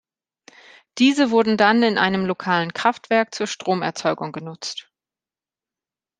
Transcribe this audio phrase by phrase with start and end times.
[0.97, 4.89] Diese wurde dann in einem lokalen Kraftwerk zur Stromerzeugung genutzt.